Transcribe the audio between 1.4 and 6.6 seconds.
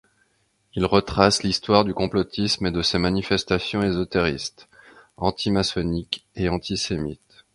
l'histoire du complotisme et de ses manifestations ésotéristes, antimaçonniques et